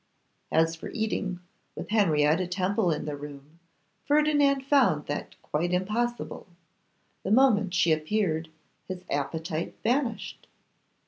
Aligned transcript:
As 0.51 0.75
for 0.75 0.89
eating, 0.95 1.41
with 1.75 1.89
Henrietta 1.91 2.47
Temple 2.47 2.89
in 2.89 3.05
the 3.05 3.15
room, 3.15 3.59
Ferdinand 4.07 4.65
found 4.65 5.05
that 5.05 5.39
quite 5.43 5.71
impossible. 5.73 6.47
The 7.21 7.29
moment 7.29 7.75
she 7.75 7.91
appeared, 7.91 8.49
his 8.87 9.03
appetite 9.11 9.75
vanished. 9.83 10.47